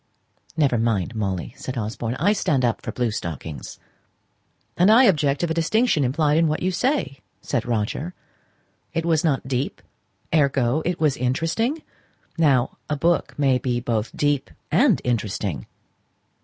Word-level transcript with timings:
"Never 0.57 0.79
mind, 0.79 1.13
Molly," 1.13 1.53
said 1.55 1.77
Osborne. 1.77 2.15
"I 2.15 2.33
stand 2.33 2.65
up 2.65 2.81
for 2.81 2.91
blue 2.91 3.11
stockings." 3.11 3.77
"And 4.75 4.89
I 4.89 5.03
object 5.03 5.41
to 5.41 5.45
the 5.45 5.53
distinction 5.53 6.03
implied 6.03 6.37
in 6.39 6.47
what 6.47 6.63
you 6.63 6.71
say," 6.71 7.19
said 7.39 7.67
Roger. 7.67 8.15
"It 8.95 9.05
was 9.05 9.23
not 9.23 9.47
deep, 9.47 9.79
ergo, 10.33 10.81
it 10.85 10.99
was 10.99 11.17
very 11.17 11.27
interesting. 11.27 11.83
Now, 12.35 12.79
a 12.89 12.95
book 12.97 13.37
may 13.37 13.59
be 13.59 13.79
both 13.79 14.09
deep 14.17 14.49
and 14.71 14.99
interesting." 15.03 15.67